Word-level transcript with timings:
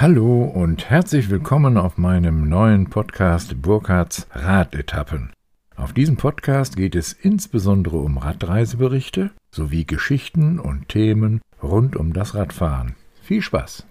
Hallo 0.00 0.44
und 0.44 0.90
herzlich 0.90 1.28
willkommen 1.28 1.76
auf 1.76 1.98
meinem 1.98 2.48
neuen 2.48 2.88
Podcast 2.88 3.60
Burkhards 3.60 4.28
Radetappen. 4.30 5.32
Auf 5.74 5.92
diesem 5.92 6.16
Podcast 6.16 6.76
geht 6.76 6.94
es 6.94 7.12
insbesondere 7.12 7.96
um 7.96 8.16
Radreiseberichte 8.16 9.32
sowie 9.50 9.86
Geschichten 9.86 10.60
und 10.60 10.88
Themen 10.88 11.40
rund 11.60 11.96
um 11.96 12.12
das 12.12 12.36
Radfahren. 12.36 12.94
Viel 13.22 13.42
Spaß! 13.42 13.87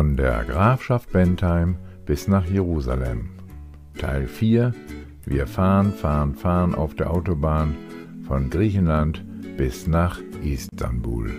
Von 0.00 0.16
der 0.16 0.44
Grafschaft 0.44 1.12
Bentheim 1.12 1.76
bis 2.06 2.26
nach 2.26 2.46
Jerusalem. 2.46 3.28
Teil 3.98 4.26
4 4.28 4.72
Wir 5.26 5.46
fahren, 5.46 5.92
fahren, 5.92 6.34
fahren 6.34 6.74
auf 6.74 6.94
der 6.94 7.10
Autobahn 7.10 7.76
von 8.26 8.48
Griechenland 8.48 9.22
bis 9.58 9.86
nach 9.86 10.18
Istanbul. 10.42 11.30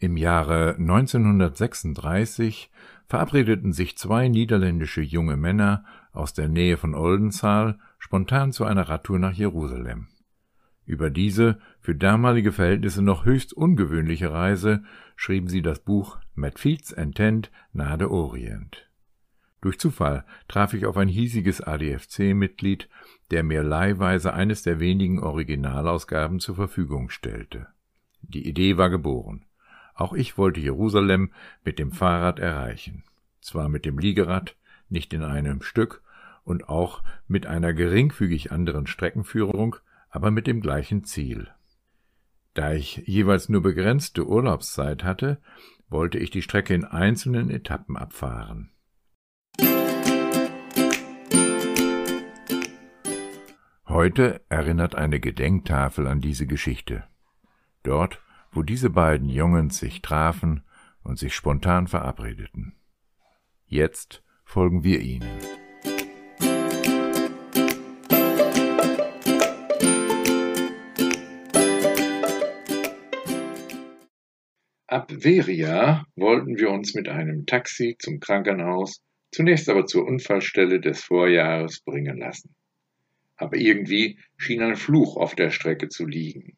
Im 0.00 0.16
Jahre 0.16 0.74
1936 0.76 2.72
verabredeten 3.06 3.72
sich 3.72 3.96
zwei 3.96 4.26
niederländische 4.26 5.02
junge 5.02 5.36
Männer 5.36 5.84
aus 6.12 6.34
der 6.34 6.48
Nähe 6.48 6.76
von 6.76 6.96
Oldenzaal 6.96 7.78
spontan 8.00 8.50
zu 8.50 8.64
einer 8.64 8.88
Radtour 8.88 9.20
nach 9.20 9.34
Jerusalem. 9.34 10.08
Über 10.84 11.10
diese 11.10 11.60
für 11.78 11.94
damalige 11.94 12.50
Verhältnisse 12.50 13.02
noch 13.02 13.24
höchst 13.24 13.52
ungewöhnliche 13.52 14.32
Reise 14.32 14.82
schrieben 15.14 15.48
sie 15.48 15.62
das 15.62 15.78
Buch 15.78 16.18
Medfields 16.34 16.90
Intent 16.90 17.52
nahe 17.72 17.98
der 17.98 18.10
Orient. 18.10 18.90
Durch 19.60 19.78
Zufall 19.78 20.24
traf 20.48 20.72
ich 20.72 20.86
auf 20.86 20.96
ein 20.96 21.08
hiesiges 21.08 21.60
ADFC-Mitglied, 21.60 22.88
der 23.30 23.44
mir 23.44 23.62
leihweise 23.62 24.32
eines 24.32 24.62
der 24.62 24.80
wenigen 24.80 25.20
Originalausgaben 25.20 26.40
zur 26.40 26.56
Verfügung 26.56 27.10
stellte. 27.10 27.68
Die 28.22 28.48
Idee 28.48 28.78
war 28.78 28.88
geboren. 28.88 29.44
Auch 29.94 30.14
ich 30.14 30.38
wollte 30.38 30.60
Jerusalem 30.60 31.32
mit 31.62 31.78
dem 31.78 31.92
Fahrrad 31.92 32.38
erreichen. 32.38 33.04
Zwar 33.42 33.68
mit 33.68 33.84
dem 33.84 33.98
Liegerad, 33.98 34.56
nicht 34.88 35.12
in 35.12 35.22
einem 35.22 35.60
Stück 35.62 36.02
und 36.44 36.68
auch 36.68 37.02
mit 37.26 37.46
einer 37.46 37.72
geringfügig 37.72 38.52
anderen 38.52 38.86
Streckenführung, 38.86 39.76
aber 40.08 40.30
mit 40.30 40.46
dem 40.46 40.60
gleichen 40.60 41.04
Ziel. 41.04 41.48
Da 42.54 42.72
ich 42.72 43.02
jeweils 43.06 43.48
nur 43.48 43.62
begrenzte 43.62 44.26
Urlaubszeit 44.26 45.04
hatte, 45.04 45.40
wollte 45.88 46.18
ich 46.18 46.30
die 46.30 46.42
Strecke 46.42 46.74
in 46.74 46.84
einzelnen 46.84 47.50
Etappen 47.50 47.96
abfahren. 47.96 48.70
Heute 53.86 54.40
erinnert 54.48 54.94
eine 54.94 55.18
Gedenktafel 55.18 56.06
an 56.06 56.20
diese 56.20 56.46
Geschichte. 56.46 57.04
Dort, 57.82 58.22
wo 58.52 58.62
diese 58.62 58.90
beiden 58.90 59.28
Jungens 59.28 59.78
sich 59.78 60.00
trafen 60.00 60.62
und 61.02 61.18
sich 61.18 61.34
spontan 61.34 61.88
verabredeten. 61.88 62.74
Jetzt 63.66 64.22
folgen 64.44 64.84
wir 64.84 65.00
ihnen. 65.00 65.28
Ab 74.90 75.12
Veria 75.12 76.04
wollten 76.16 76.58
wir 76.58 76.68
uns 76.70 76.94
mit 76.96 77.08
einem 77.08 77.46
Taxi 77.46 77.94
zum 78.00 78.18
Krankenhaus, 78.18 79.00
zunächst 79.30 79.68
aber 79.68 79.86
zur 79.86 80.04
Unfallstelle 80.04 80.80
des 80.80 81.04
Vorjahres 81.04 81.78
bringen 81.78 82.18
lassen. 82.18 82.56
Aber 83.36 83.56
irgendwie 83.56 84.18
schien 84.36 84.60
ein 84.62 84.74
Fluch 84.74 85.16
auf 85.16 85.36
der 85.36 85.50
Strecke 85.50 85.90
zu 85.90 86.06
liegen. 86.06 86.56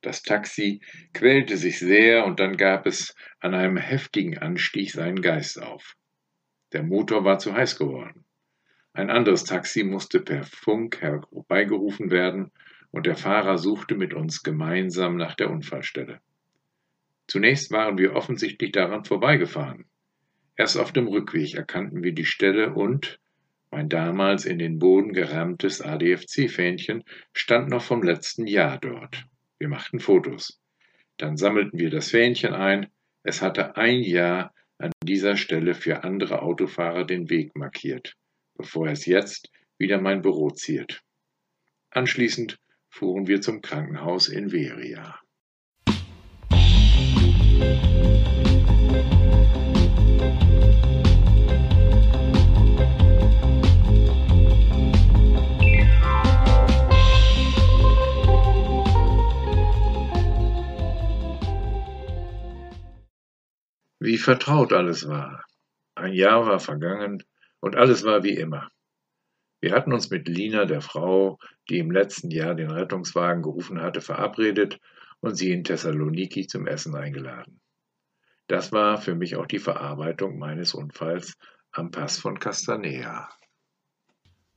Das 0.00 0.22
Taxi 0.22 0.80
quälte 1.12 1.58
sich 1.58 1.78
sehr 1.78 2.24
und 2.24 2.40
dann 2.40 2.56
gab 2.56 2.86
es 2.86 3.14
an 3.38 3.52
einem 3.52 3.76
heftigen 3.76 4.38
Anstieg 4.38 4.90
seinen 4.90 5.20
Geist 5.20 5.60
auf. 5.60 5.94
Der 6.72 6.82
Motor 6.82 7.24
war 7.24 7.38
zu 7.38 7.52
heiß 7.52 7.76
geworden. 7.76 8.24
Ein 8.94 9.10
anderes 9.10 9.44
Taxi 9.44 9.84
musste 9.84 10.20
per 10.20 10.44
Funk 10.44 11.02
herbeigerufen 11.02 12.10
werden 12.10 12.50
und 12.92 13.04
der 13.04 13.16
Fahrer 13.16 13.58
suchte 13.58 13.94
mit 13.94 14.14
uns 14.14 14.42
gemeinsam 14.42 15.18
nach 15.18 15.34
der 15.34 15.50
Unfallstelle. 15.50 16.22
Zunächst 17.28 17.70
waren 17.70 17.98
wir 17.98 18.14
offensichtlich 18.14 18.72
daran 18.72 19.04
vorbeigefahren. 19.04 19.84
Erst 20.56 20.78
auf 20.78 20.92
dem 20.92 21.06
Rückweg 21.06 21.54
erkannten 21.54 22.02
wir 22.02 22.12
die 22.12 22.24
Stelle 22.24 22.74
und 22.74 23.20
mein 23.70 23.90
damals 23.90 24.46
in 24.46 24.58
den 24.58 24.78
Boden 24.78 25.12
gerammtes 25.12 25.82
ADFC-Fähnchen 25.82 27.04
stand 27.34 27.68
noch 27.68 27.82
vom 27.82 28.02
letzten 28.02 28.46
Jahr 28.46 28.78
dort. 28.78 29.26
Wir 29.58 29.68
machten 29.68 30.00
Fotos. 30.00 30.58
Dann 31.18 31.36
sammelten 31.36 31.78
wir 31.78 31.90
das 31.90 32.10
Fähnchen 32.10 32.54
ein. 32.54 32.88
Es 33.22 33.42
hatte 33.42 33.76
ein 33.76 34.00
Jahr 34.00 34.54
an 34.78 34.90
dieser 35.04 35.36
Stelle 35.36 35.74
für 35.74 36.04
andere 36.04 36.40
Autofahrer 36.40 37.04
den 37.04 37.28
Weg 37.28 37.54
markiert, 37.56 38.14
bevor 38.56 38.88
es 38.88 39.04
jetzt 39.04 39.50
wieder 39.76 40.00
mein 40.00 40.22
Büro 40.22 40.50
ziert. 40.50 41.02
Anschließend 41.90 42.58
fuhren 42.88 43.26
wir 43.26 43.42
zum 43.42 43.60
Krankenhaus 43.60 44.28
in 44.28 44.50
Veria. 44.50 45.20
Wie 64.00 64.16
vertraut 64.16 64.72
alles 64.72 65.08
war. 65.08 65.44
Ein 65.94 66.12
Jahr 66.12 66.46
war 66.46 66.60
vergangen 66.60 67.22
und 67.60 67.76
alles 67.76 68.04
war 68.04 68.22
wie 68.22 68.36
immer. 68.36 68.70
Wir 69.60 69.72
hatten 69.72 69.92
uns 69.92 70.10
mit 70.10 70.28
Lina, 70.28 70.64
der 70.64 70.80
Frau, 70.80 71.38
die 71.68 71.78
im 71.78 71.90
letzten 71.90 72.30
Jahr 72.30 72.54
den 72.54 72.70
Rettungswagen 72.70 73.42
gerufen 73.42 73.82
hatte, 73.82 74.00
verabredet 74.00 74.78
und 75.20 75.34
sie 75.34 75.52
in 75.52 75.64
Thessaloniki 75.64 76.46
zum 76.46 76.66
Essen 76.66 76.94
eingeladen. 76.94 77.60
Das 78.46 78.72
war 78.72 79.00
für 79.00 79.14
mich 79.14 79.36
auch 79.36 79.46
die 79.46 79.58
Verarbeitung 79.58 80.38
meines 80.38 80.74
Unfalls 80.74 81.36
am 81.72 81.90
Pass 81.90 82.18
von 82.18 82.38
Castanea. 82.38 83.28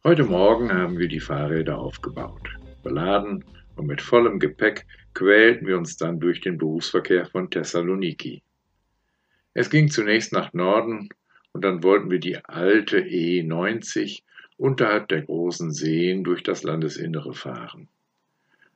Heute 0.03 0.23
Morgen 0.23 0.71
haben 0.73 0.97
wir 0.97 1.07
die 1.07 1.19
Fahrräder 1.19 1.77
aufgebaut. 1.77 2.49
Beladen 2.83 3.43
und 3.75 3.87
mit 3.87 4.01
vollem 4.01 4.39
Gepäck 4.39 4.85
quälten 5.13 5.67
wir 5.67 5.77
uns 5.77 5.97
dann 5.97 6.19
durch 6.19 6.41
den 6.41 6.57
Berufsverkehr 6.57 7.25
von 7.25 7.49
Thessaloniki. 7.49 8.41
Es 9.53 9.69
ging 9.69 9.89
zunächst 9.89 10.31
nach 10.31 10.53
Norden 10.53 11.09
und 11.51 11.63
dann 11.63 11.83
wollten 11.83 12.09
wir 12.09 12.19
die 12.19 12.43
alte 12.45 12.99
E90 12.99 14.23
unterhalb 14.57 15.09
der 15.09 15.23
großen 15.23 15.71
Seen 15.71 16.23
durch 16.23 16.43
das 16.43 16.63
Landesinnere 16.63 17.33
fahren. 17.33 17.89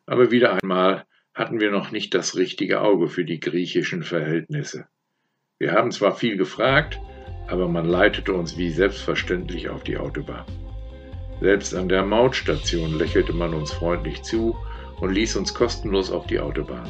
Aber 0.06 0.31
wieder 0.31 0.59
einmal 0.62 1.06
hatten 1.35 1.59
wir 1.59 1.69
noch 1.69 1.91
nicht 1.91 2.13
das 2.13 2.35
richtige 2.38 2.81
Auge 2.81 3.09
für 3.09 3.25
die 3.25 3.41
griechischen 3.41 4.03
Verhältnisse. 4.03 4.88
Wir 5.59 5.73
haben 5.73 5.91
zwar 5.91 6.16
viel 6.16 6.38
gefragt, 6.38 7.00
aber 7.47 7.68
man 7.68 7.86
leitete 7.86 8.33
uns 8.33 8.57
wie 8.57 8.71
selbstverständlich 8.71 9.69
auf 9.69 9.83
die 9.83 9.98
Autobahn. 9.98 10.45
Selbst 11.42 11.75
an 11.75 11.89
der 11.89 12.06
Mautstation 12.06 12.98
lächelte 12.98 13.33
man 13.33 13.54
uns 13.54 13.74
freundlich 13.74 14.24
zu 14.24 14.56
und 15.01 15.13
ließ 15.13 15.36
uns 15.36 15.54
kostenlos 15.54 16.10
auf 16.10 16.25
die 16.27 16.39
Autobahn. 16.39 16.89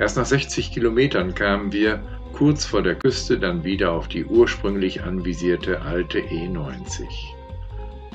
Erst 0.00 0.16
nach 0.16 0.26
60 0.26 0.72
Kilometern 0.72 1.34
kamen 1.34 1.72
wir 1.72 2.02
kurz 2.32 2.64
vor 2.64 2.82
der 2.82 2.96
Küste 2.96 3.38
dann 3.38 3.62
wieder 3.62 3.92
auf 3.92 4.08
die 4.08 4.24
ursprünglich 4.24 5.02
anvisierte 5.02 5.82
alte 5.82 6.18
E90. 6.18 7.37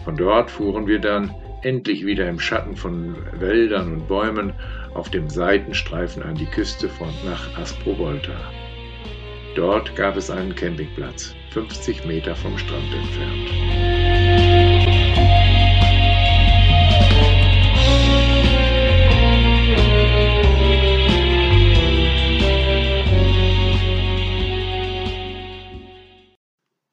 Von 0.03 0.17
dort 0.17 0.51
fuhren 0.51 0.85
wir 0.85 1.00
dann 1.00 1.33
endlich 1.61 2.05
wieder 2.05 2.27
im 2.27 2.39
Schatten 2.39 2.75
von 2.75 3.15
Wäldern 3.39 3.94
und 3.94 4.07
Bäumen 4.07 4.53
auf 4.94 5.09
dem 5.09 5.29
Seitenstreifen 5.29 6.21
an 6.21 6.35
die 6.35 6.45
Küste 6.45 6.89
von 6.89 7.09
nach 7.25 7.57
Asprovolta. 7.57 8.35
Dort 9.55 9.95
gab 9.95 10.17
es 10.17 10.29
einen 10.29 10.55
Campingplatz, 10.55 11.33
50 11.51 12.05
Meter 12.05 12.35
vom 12.35 12.57
Strand 12.57 12.94
entfernt. 12.94 13.50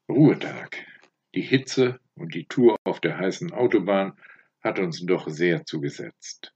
Ruhetag. 0.07 0.77
Die 1.33 1.41
Hitze 1.41 1.99
und 2.15 2.33
die 2.33 2.45
Tour 2.45 2.77
auf 2.83 2.99
der 2.99 3.17
heißen 3.17 3.51
Autobahn 3.51 4.13
hat 4.61 4.79
uns 4.79 5.05
doch 5.05 5.27
sehr 5.27 5.65
zugesetzt. 5.65 6.53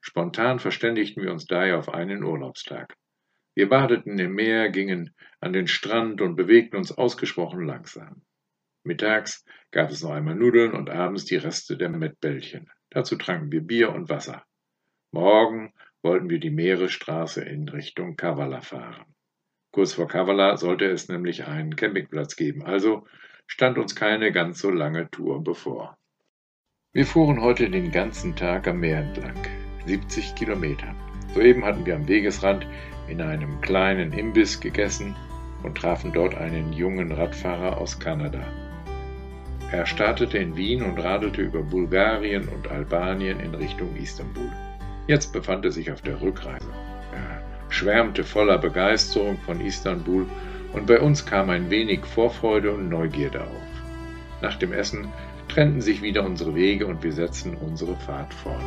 Spontan 0.00 0.58
verständigten 0.58 1.22
wir 1.22 1.32
uns 1.32 1.46
daher 1.46 1.78
auf 1.78 1.92
einen 1.92 2.22
Urlaubstag. 2.22 2.96
Wir 3.54 3.68
badeten 3.68 4.18
im 4.18 4.34
Meer, 4.34 4.70
gingen 4.70 5.14
an 5.40 5.52
den 5.52 5.66
Strand 5.66 6.20
und 6.20 6.36
bewegten 6.36 6.76
uns 6.76 6.92
ausgesprochen 6.92 7.64
langsam. 7.64 8.22
Mittags 8.84 9.44
gab 9.72 9.90
es 9.90 10.02
noch 10.02 10.12
einmal 10.12 10.36
Nudeln 10.36 10.72
und 10.72 10.90
abends 10.90 11.24
die 11.24 11.36
Reste 11.36 11.76
der 11.76 11.88
Mettbällchen. 11.88 12.70
Dazu 12.90 13.16
tranken 13.16 13.50
wir 13.50 13.62
Bier 13.62 13.92
und 13.92 14.08
Wasser. 14.08 14.44
Morgen 15.10 15.72
wollten 16.02 16.30
wir 16.30 16.38
die 16.38 16.50
Meeresstraße 16.50 17.42
in 17.42 17.68
Richtung 17.68 18.16
Kavala 18.16 18.60
fahren. 18.60 19.06
Kurz 19.72 19.94
vor 19.94 20.06
Kavala 20.06 20.56
sollte 20.56 20.84
es 20.86 21.08
nämlich 21.08 21.46
einen 21.46 21.74
Campingplatz 21.74 22.36
geben, 22.36 22.64
also 22.64 23.06
stand 23.46 23.78
uns 23.78 23.94
keine 23.96 24.32
ganz 24.32 24.60
so 24.60 24.70
lange 24.70 25.10
Tour 25.10 25.42
bevor. 25.42 25.96
Wir 26.92 27.06
fuhren 27.06 27.40
heute 27.40 27.68
den 27.68 27.92
ganzen 27.92 28.36
Tag 28.36 28.66
am 28.66 28.80
Meer 28.80 29.00
entlang, 29.00 29.36
70 29.86 30.34
Kilometer. 30.34 30.94
Soeben 31.34 31.64
hatten 31.64 31.84
wir 31.84 31.94
am 31.94 32.08
Wegesrand 32.08 32.66
in 33.08 33.20
einem 33.20 33.60
kleinen 33.60 34.12
Imbiss 34.12 34.60
gegessen 34.60 35.14
und 35.62 35.76
trafen 35.76 36.12
dort 36.12 36.34
einen 36.34 36.72
jungen 36.72 37.12
Radfahrer 37.12 37.78
aus 37.78 37.98
Kanada. 37.98 38.42
Er 39.72 39.84
startete 39.84 40.38
in 40.38 40.56
Wien 40.56 40.82
und 40.82 40.98
radelte 40.98 41.42
über 41.42 41.62
Bulgarien 41.62 42.48
und 42.48 42.68
Albanien 42.68 43.40
in 43.40 43.54
Richtung 43.54 43.94
Istanbul. 43.96 44.50
Jetzt 45.08 45.32
befand 45.32 45.64
er 45.64 45.72
sich 45.72 45.90
auf 45.90 46.02
der 46.02 46.20
Rückreise. 46.20 46.70
Er 47.12 47.42
schwärmte 47.68 48.22
voller 48.24 48.58
Begeisterung 48.58 49.38
von 49.38 49.60
Istanbul 49.60 50.26
und 50.76 50.86
bei 50.86 51.00
uns 51.00 51.24
kam 51.24 51.48
ein 51.48 51.70
wenig 51.70 52.04
Vorfreude 52.04 52.72
und 52.72 52.90
Neugierde 52.90 53.42
auf. 53.42 53.62
Nach 54.42 54.58
dem 54.58 54.74
Essen 54.74 55.10
trennten 55.48 55.80
sich 55.80 56.02
wieder 56.02 56.22
unsere 56.22 56.54
Wege 56.54 56.86
und 56.86 57.02
wir 57.02 57.12
setzten 57.12 57.56
unsere 57.56 57.96
Fahrt 57.96 58.34
fort. 58.34 58.60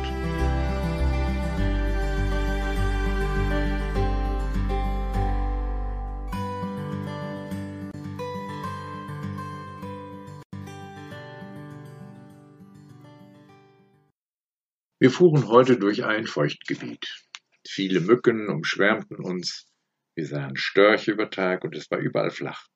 Wir 14.98 15.10
fuhren 15.10 15.48
heute 15.48 15.78
durch 15.78 16.04
ein 16.04 16.26
Feuchtgebiet. 16.26 17.06
Viele 17.66 18.00
Mücken 18.00 18.50
umschwärmten 18.50 19.16
uns. 19.16 19.69
Wir 20.14 20.26
sahen 20.26 20.56
Störche 20.56 21.12
über 21.12 21.30
Tag 21.30 21.64
und 21.64 21.76
es 21.76 21.90
war 21.90 21.98
überall 21.98 22.30
flach. 22.30 22.66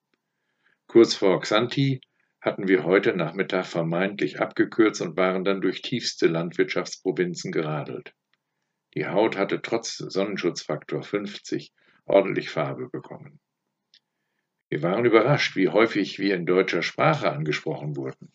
Kurz 0.86 1.14
vor 1.14 1.40
Xanthi 1.40 2.00
hatten 2.40 2.68
wir 2.68 2.84
heute 2.84 3.16
Nachmittag 3.16 3.66
vermeintlich 3.66 4.40
abgekürzt 4.40 5.00
und 5.00 5.16
waren 5.16 5.44
dann 5.44 5.60
durch 5.60 5.82
tiefste 5.82 6.26
Landwirtschaftsprovinzen 6.26 7.52
geradelt. 7.52 8.14
Die 8.94 9.06
Haut 9.06 9.36
hatte 9.36 9.62
trotz 9.62 9.96
Sonnenschutzfaktor 9.96 11.02
50 11.02 11.72
ordentlich 12.04 12.50
Farbe 12.50 12.88
bekommen. 12.88 13.40
Wir 14.68 14.82
waren 14.82 15.04
überrascht, 15.04 15.56
wie 15.56 15.68
häufig 15.68 16.18
wir 16.18 16.34
in 16.34 16.46
deutscher 16.46 16.82
Sprache 16.82 17.30
angesprochen 17.30 17.96
wurden. 17.96 18.32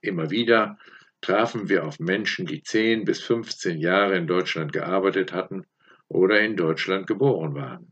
Immer 0.00 0.30
wieder 0.30 0.78
trafen 1.20 1.68
wir 1.68 1.84
auf 1.86 2.00
Menschen, 2.00 2.46
die 2.46 2.62
10 2.62 3.04
bis 3.04 3.22
15 3.22 3.78
Jahre 3.78 4.16
in 4.16 4.26
Deutschland 4.26 4.72
gearbeitet 4.72 5.32
hatten 5.32 5.64
oder 6.08 6.40
in 6.40 6.56
Deutschland 6.56 7.06
geboren 7.06 7.54
waren. 7.54 7.91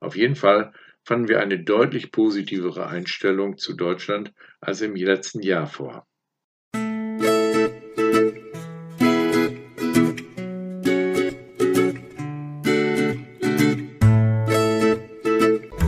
Auf 0.00 0.16
jeden 0.16 0.36
Fall 0.36 0.72
fanden 1.04 1.28
wir 1.28 1.40
eine 1.40 1.58
deutlich 1.58 2.12
positivere 2.12 2.86
Einstellung 2.86 3.58
zu 3.58 3.74
Deutschland 3.74 4.32
als 4.60 4.80
im 4.80 4.94
letzten 4.94 5.42
Jahr 5.42 5.66
vor. 5.66 6.06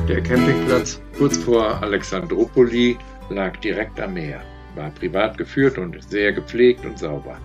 Der 0.08 0.22
Campingplatz 0.22 1.00
kurz 1.16 1.36
vor 1.36 1.82
Alexandropoli 1.82 2.96
lag 3.28 3.56
direkt 3.58 4.00
am 4.00 4.14
Meer 4.14 4.42
war 4.74 4.90
privat 4.90 5.36
geführt 5.38 5.78
und 5.78 6.02
sehr 6.02 6.32
gepflegt 6.32 6.84
und 6.84 6.98
sauber. 6.98 7.38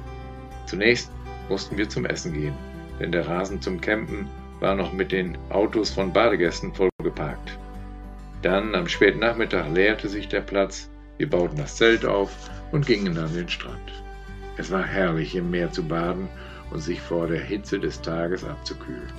Zunächst 0.68 1.12
mussten 1.50 1.78
wir 1.78 1.90
zum 1.90 2.06
Essen 2.06 2.34
gehen, 2.34 2.56
denn 3.00 3.12
der 3.12 3.28
Rasen 3.28 3.62
zum 3.62 3.82
Campen 3.82 4.28
war 4.60 4.76
noch 4.76 4.94
mit 4.94 5.12
den 5.12 5.38
Autos 5.50 5.90
von 5.90 6.14
Badegästen 6.14 6.74
vollgeparkt. 6.74 7.58
Dann 8.42 8.76
am 8.76 8.88
späten 8.88 9.20
Nachmittag 9.20 9.74
leerte 9.74 10.08
sich 10.08 10.28
der 10.28 10.42
Platz, 10.42 10.90
wir 11.18 11.30
bauten 11.30 11.58
das 11.58 11.76
Zelt 11.78 12.06
auf 12.06 12.50
und 12.72 12.86
gingen 12.86 13.18
an 13.18 13.34
den 13.34 13.50
Strand. 13.50 14.04
Es 14.58 14.72
war 14.72 14.84
herrlich 14.84 15.36
im 15.36 15.50
Meer 15.50 15.72
zu 15.72 15.84
baden 15.84 16.30
und 16.72 16.80
sich 16.80 17.02
vor 17.02 17.28
der 17.28 17.42
Hitze 17.42 17.80
des 17.80 18.02
Tages 18.02 18.44
abzukühlen. 18.44 19.12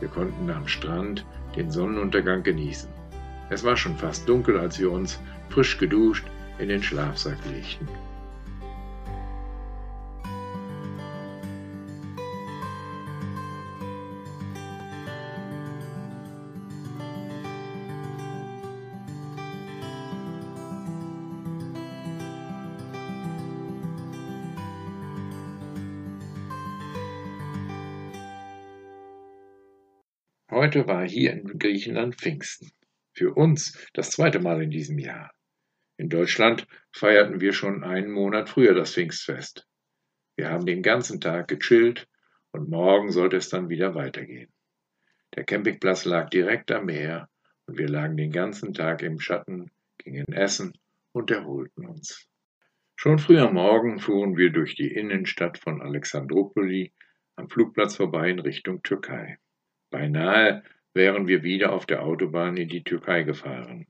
Wir 0.00 0.08
konnten 0.08 0.50
am 0.50 0.66
Strand 0.66 1.24
den 1.56 1.70
Sonnenuntergang 1.70 2.42
genießen. 2.42 2.88
Es 3.50 3.64
war 3.64 3.76
schon 3.76 3.96
fast 3.96 4.28
dunkel, 4.28 4.58
als 4.58 4.78
wir 4.78 4.90
uns, 4.90 5.20
frisch 5.48 5.78
geduscht, 5.78 6.24
in 6.58 6.68
den 6.68 6.82
Schlafsack 6.82 7.38
legten. 7.52 7.88
Heute 30.50 30.88
war 30.88 31.08
hier 31.08 31.32
in 31.32 31.60
Griechenland 31.60 32.16
Pfingsten. 32.16 32.72
Für 33.12 33.34
uns 33.34 33.78
das 33.94 34.10
zweite 34.10 34.40
Mal 34.40 34.60
in 34.60 34.70
diesem 34.72 34.98
Jahr. 34.98 35.30
In 35.96 36.08
Deutschland 36.08 36.66
feierten 36.90 37.40
wir 37.40 37.52
schon 37.52 37.84
einen 37.84 38.10
Monat 38.10 38.48
früher 38.48 38.74
das 38.74 38.94
Pfingstfest. 38.94 39.68
Wir 40.34 40.50
haben 40.50 40.66
den 40.66 40.82
ganzen 40.82 41.20
Tag 41.20 41.46
gechillt 41.46 42.08
und 42.50 42.68
morgen 42.68 43.12
sollte 43.12 43.36
es 43.36 43.48
dann 43.48 43.68
wieder 43.68 43.94
weitergehen. 43.94 44.52
Der 45.36 45.44
Campingplatz 45.44 46.04
lag 46.04 46.30
direkt 46.30 46.72
am 46.72 46.86
Meer 46.86 47.28
und 47.66 47.78
wir 47.78 47.88
lagen 47.88 48.16
den 48.16 48.32
ganzen 48.32 48.74
Tag 48.74 49.02
im 49.02 49.20
Schatten, 49.20 49.70
gingen 49.98 50.32
essen 50.32 50.72
und 51.12 51.30
erholten 51.30 51.86
uns. 51.86 52.28
Schon 52.96 53.20
früh 53.20 53.38
am 53.38 53.54
Morgen 53.54 54.00
fuhren 54.00 54.36
wir 54.36 54.50
durch 54.50 54.74
die 54.74 54.92
Innenstadt 54.92 55.58
von 55.58 55.80
Alexandropoli 55.80 56.92
am 57.36 57.48
Flugplatz 57.48 57.94
vorbei 57.94 58.30
in 58.30 58.40
Richtung 58.40 58.82
Türkei. 58.82 59.38
Beinahe 59.90 60.62
wären 60.94 61.26
wir 61.26 61.42
wieder 61.42 61.72
auf 61.72 61.86
der 61.86 62.02
Autobahn 62.02 62.56
in 62.56 62.68
die 62.68 62.84
Türkei 62.84 63.22
gefahren. 63.22 63.86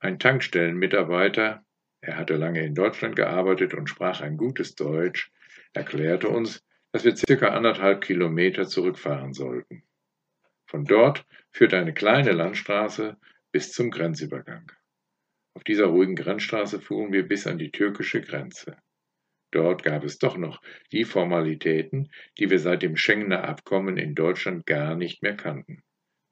Ein 0.00 0.18
Tankstellenmitarbeiter, 0.18 1.64
er 2.00 2.16
hatte 2.16 2.34
lange 2.36 2.64
in 2.64 2.74
Deutschland 2.74 3.16
gearbeitet 3.16 3.74
und 3.74 3.88
sprach 3.88 4.20
ein 4.20 4.36
gutes 4.36 4.74
Deutsch, 4.74 5.30
erklärte 5.72 6.28
uns, 6.28 6.64
dass 6.90 7.04
wir 7.04 7.16
circa 7.16 7.48
anderthalb 7.48 8.02
Kilometer 8.02 8.66
zurückfahren 8.66 9.32
sollten. 9.32 9.84
Von 10.66 10.84
dort 10.84 11.26
führte 11.50 11.78
eine 11.78 11.94
kleine 11.94 12.32
Landstraße 12.32 13.16
bis 13.52 13.72
zum 13.72 13.90
Grenzübergang. 13.90 14.72
Auf 15.54 15.64
dieser 15.64 15.86
ruhigen 15.86 16.16
Grenzstraße 16.16 16.80
fuhren 16.80 17.12
wir 17.12 17.28
bis 17.28 17.46
an 17.46 17.58
die 17.58 17.70
türkische 17.70 18.22
Grenze. 18.22 18.76
Dort 19.52 19.82
gab 19.82 20.02
es 20.02 20.18
doch 20.18 20.36
noch 20.36 20.62
die 20.90 21.04
Formalitäten, 21.04 22.10
die 22.38 22.50
wir 22.50 22.58
seit 22.58 22.82
dem 22.82 22.96
Schengener 22.96 23.44
Abkommen 23.44 23.98
in 23.98 24.14
Deutschland 24.14 24.66
gar 24.66 24.96
nicht 24.96 25.22
mehr 25.22 25.36
kannten. 25.36 25.82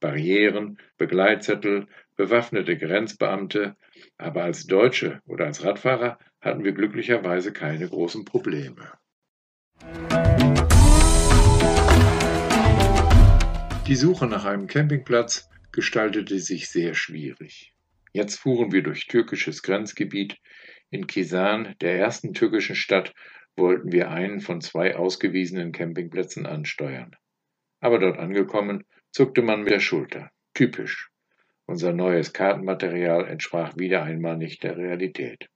Barrieren, 0.00 0.78
Begleitzettel, 0.96 1.86
bewaffnete 2.16 2.78
Grenzbeamte, 2.78 3.76
aber 4.16 4.44
als 4.44 4.66
Deutsche 4.66 5.20
oder 5.26 5.44
als 5.44 5.62
Radfahrer 5.62 6.18
hatten 6.40 6.64
wir 6.64 6.72
glücklicherweise 6.72 7.52
keine 7.52 7.86
großen 7.86 8.24
Probleme. 8.24 8.90
Die 13.86 13.96
Suche 13.96 14.26
nach 14.26 14.46
einem 14.46 14.66
Campingplatz 14.66 15.50
gestaltete 15.72 16.38
sich 16.38 16.70
sehr 16.70 16.94
schwierig. 16.94 17.74
Jetzt 18.12 18.36
fuhren 18.36 18.72
wir 18.72 18.82
durch 18.82 19.06
türkisches 19.06 19.62
Grenzgebiet. 19.62 20.38
In 20.90 21.06
Kisan, 21.06 21.76
der 21.80 21.98
ersten 21.98 22.34
türkischen 22.34 22.74
Stadt, 22.74 23.14
wollten 23.56 23.92
wir 23.92 24.10
einen 24.10 24.40
von 24.40 24.60
zwei 24.60 24.96
ausgewiesenen 24.96 25.72
Campingplätzen 25.72 26.46
ansteuern. 26.46 27.14
Aber 27.80 27.98
dort 27.98 28.18
angekommen, 28.18 28.84
zuckte 29.12 29.42
man 29.42 29.60
mit 29.60 29.70
der 29.70 29.80
Schulter. 29.80 30.30
Typisch. 30.54 31.10
Unser 31.66 31.92
neues 31.92 32.32
Kartenmaterial 32.32 33.28
entsprach 33.28 33.76
wieder 33.76 34.02
einmal 34.02 34.36
nicht 34.36 34.64
der 34.64 34.76
Realität. 34.76 35.48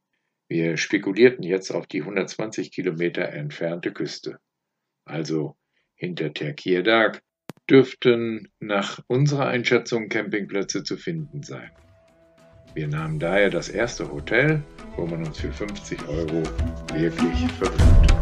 Wir 0.47 0.77
spekulierten 0.77 1.43
jetzt 1.43 1.73
auf 1.73 1.87
die 1.87 2.03
120 2.03 2.71
Kilometer 2.71 3.29
entfernte 3.31 3.93
Küste. 3.93 4.39
Also 5.05 5.57
hinter 5.97 6.33
Terkirdag 6.33 7.23
dürften 7.69 8.53
nach 8.61 9.01
unserer 9.09 9.49
Einschätzung 9.49 10.09
Campingplätze 10.09 10.85
zu 10.85 10.97
finden 10.97 11.43
sein. 11.43 11.71
Wir 12.75 12.89
nahmen 12.89 13.21
daher 13.21 13.51
das 13.51 13.69
erste 13.69 14.11
Hotel, 14.11 14.61
wo 14.97 15.07
man 15.07 15.25
uns 15.25 15.39
für 15.39 15.53
50 15.53 16.09
Euro 16.09 16.43
wirklich 16.93 17.53
verwöhnte. 17.53 18.15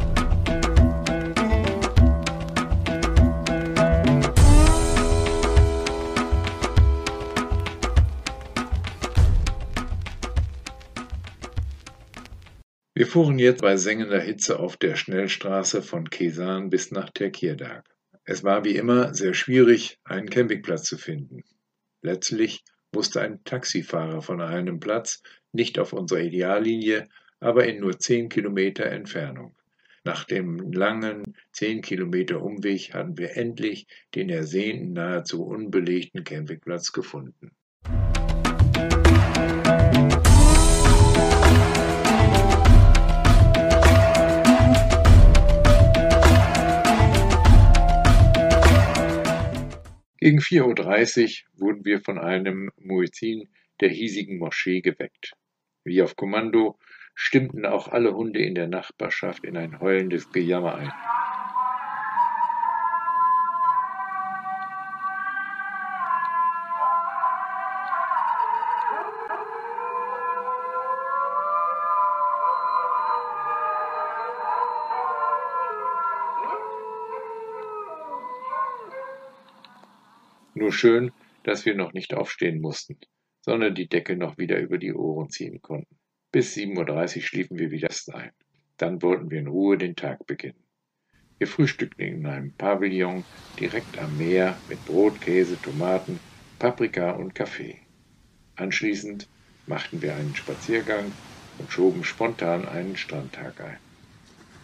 Wir 12.94 13.06
fuhren 13.06 13.38
jetzt 13.38 13.62
bei 13.62 13.78
sengender 13.78 14.20
Hitze 14.20 14.58
auf 14.58 14.76
der 14.76 14.96
Schnellstraße 14.96 15.80
von 15.80 16.10
Kesan 16.10 16.68
bis 16.68 16.90
nach 16.90 17.08
Tekirdağ. 17.08 17.82
Es 18.24 18.44
war 18.44 18.66
wie 18.66 18.76
immer 18.76 19.14
sehr 19.14 19.32
schwierig, 19.32 19.98
einen 20.04 20.28
Campingplatz 20.28 20.82
zu 20.82 20.98
finden. 20.98 21.42
Letztlich 22.02 22.64
musste 22.94 23.20
ein 23.22 23.42
Taxifahrer 23.44 24.22
von 24.22 24.40
einem 24.40 24.80
Platz, 24.80 25.22
nicht 25.52 25.78
auf 25.78 25.92
unserer 25.92 26.20
Ideallinie, 26.20 27.08
aber 27.40 27.66
in 27.66 27.80
nur 27.80 27.98
zehn 27.98 28.28
Kilometer 28.28 28.86
Entfernung. 28.86 29.54
Nach 30.04 30.24
dem 30.24 30.72
langen 30.72 31.36
zehn 31.52 31.80
Kilometer 31.80 32.42
Umweg 32.42 32.92
hatten 32.92 33.18
wir 33.18 33.36
endlich 33.36 33.86
den 34.14 34.30
ersehnten, 34.30 34.94
nahezu 34.94 35.44
unbelegten 35.44 36.24
Campingplatz 36.24 36.92
gefunden. 36.92 37.52
Gegen 50.22 50.38
4.30 50.38 51.46
Uhr 51.56 51.66
wurden 51.66 51.84
wir 51.84 52.00
von 52.00 52.16
einem 52.16 52.70
Muezzin 52.76 53.48
der 53.80 53.88
hiesigen 53.88 54.38
Moschee 54.38 54.80
geweckt. 54.80 55.32
Wie 55.82 56.00
auf 56.00 56.14
Kommando 56.14 56.78
stimmten 57.16 57.66
auch 57.66 57.88
alle 57.88 58.14
Hunde 58.14 58.38
in 58.38 58.54
der 58.54 58.68
Nachbarschaft 58.68 59.44
in 59.44 59.56
ein 59.56 59.80
heulendes 59.80 60.30
Gejammer 60.30 60.76
ein. 60.76 60.92
Nur 80.62 80.72
schön, 80.72 81.10
dass 81.42 81.66
wir 81.66 81.74
noch 81.74 81.92
nicht 81.92 82.14
aufstehen 82.14 82.60
mussten, 82.60 82.96
sondern 83.40 83.74
die 83.74 83.88
Decke 83.88 84.16
noch 84.16 84.38
wieder 84.38 84.60
über 84.60 84.78
die 84.78 84.94
Ohren 84.94 85.28
ziehen 85.28 85.60
konnten. 85.60 85.98
Bis 86.30 86.54
7.30 86.54 87.16
Uhr 87.16 87.22
schliefen 87.22 87.58
wir 87.58 87.72
wieder 87.72 87.88
ein. 88.12 88.30
Dann 88.76 89.02
wollten 89.02 89.28
wir 89.32 89.40
in 89.40 89.48
Ruhe 89.48 89.76
den 89.76 89.96
Tag 89.96 90.24
beginnen. 90.24 90.64
Wir 91.38 91.48
frühstückten 91.48 92.06
in 92.06 92.26
einem 92.26 92.54
Pavillon 92.54 93.26
direkt 93.58 93.98
am 93.98 94.14
Meer 94.14 94.62
mit 94.68 94.84
Brot, 94.84 95.20
Käse, 95.20 95.60
Tomaten, 95.60 96.20
Paprika 96.60 97.10
und 97.10 97.34
Kaffee. 97.34 97.80
Anschließend 98.54 99.28
machten 99.66 100.00
wir 100.00 100.14
einen 100.14 100.36
Spaziergang 100.36 101.16
und 101.56 101.72
schoben 101.72 102.04
spontan 102.04 102.66
einen 102.68 102.94
Strandtag 102.94 103.60
ein. 103.60 103.80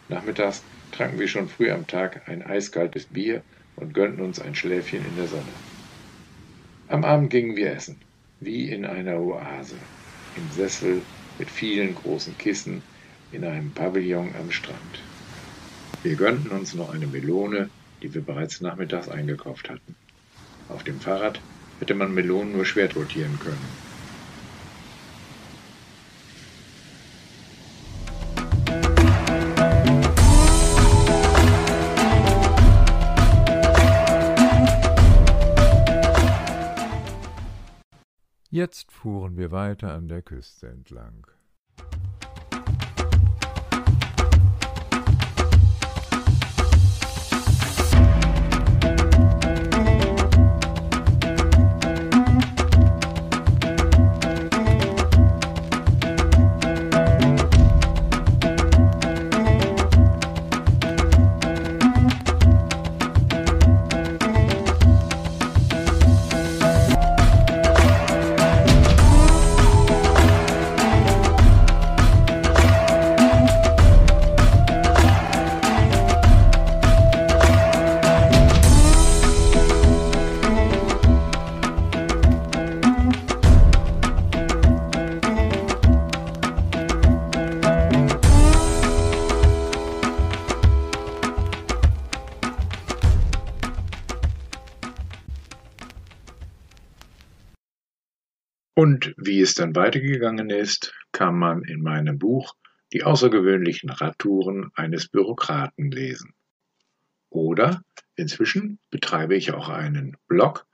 Nachmittags 0.07 0.65
tranken 0.93 1.19
wir 1.19 1.27
schon 1.27 1.49
früh 1.49 1.73
am 1.73 1.89
Tag 1.89 2.29
ein 2.29 2.45
eiskaltes 2.45 3.09
Bier 3.09 3.45
und 3.75 3.95
gönnten 3.95 4.21
uns 4.21 4.39
ein 4.39 4.55
Schläfchen 4.55 5.05
in 5.05 5.17
der 5.17 5.27
Sonne. 5.27 5.61
Am 6.91 7.05
Abend 7.05 7.29
gingen 7.29 7.55
wir 7.55 7.73
essen, 7.73 8.01
wie 8.41 8.71
in 8.71 8.87
einer 8.87 9.21
Oase, 9.21 9.87
im 10.33 10.51
Sessel 10.51 11.07
mit 11.37 11.51
vielen 11.51 11.95
großen 11.95 12.39
Kissen 12.39 12.87
in 13.29 13.45
einem 13.45 13.75
Pavillon 13.75 14.35
am 14.35 14.51
Strand. 14.51 15.11
Wir 16.01 16.17
gönnten 16.17 16.49
uns 16.51 16.73
noch 16.73 16.89
eine 16.89 17.07
Melone, 17.07 17.71
die 18.03 18.15
wir 18.15 18.23
bereits 18.23 18.63
nachmittags 18.63 19.11
eingekauft 19.11 19.69
hatten. 19.69 19.97
Auf 20.67 20.83
dem 20.83 21.03
Fahrrad 21.03 21.45
hätte 21.77 21.95
man 21.95 22.15
Melonen 22.15 22.53
nur 22.53 22.65
schwer 22.65 22.91
rotieren 22.95 23.39
können. 23.39 23.79
Jetzt 38.59 38.91
fuhren 38.91 39.37
wir 39.37 39.53
weiter 39.53 39.95
an 39.95 40.09
der 40.09 40.21
Küste 40.21 40.67
entlang. 40.67 41.29
Und 98.79 99.13
wie 99.17 99.41
es 99.41 99.55
dann 99.55 99.75
weitergegangen 99.75 100.51
ist, 100.51 100.95
kann 101.11 101.37
man 101.37 101.65
in 101.65 101.83
meinem 101.83 102.17
Buch 102.17 102.55
Die 102.93 103.03
außergewöhnlichen 103.03 103.91
Radtouren 103.91 104.71
eines 104.77 105.09
Bürokraten 105.09 105.91
lesen. 105.91 106.33
Oder 107.29 107.83
inzwischen 108.15 108.79
betreibe 108.91 109.35
ich 109.35 109.53
auch 109.53 109.69
einen 109.69 110.17
Blog 110.29 110.65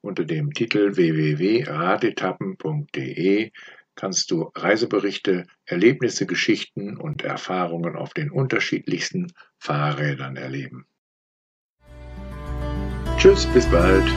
unter 0.00 0.24
dem 0.24 0.54
Titel 0.54 0.96
www.radetappen.de 0.96 3.52
kannst 3.96 4.30
du 4.30 4.50
Reiseberichte, 4.54 5.46
Erlebnisse, 5.66 6.24
Geschichten 6.24 6.96
und 6.96 7.22
Erfahrungen 7.22 7.96
auf 7.96 8.14
den 8.14 8.30
unterschiedlichsten 8.30 9.30
Fahrrädern 9.58 10.36
erleben. 10.36 10.86
Tschüss, 13.18 13.44
bis 13.52 13.66
bald. 13.66 14.10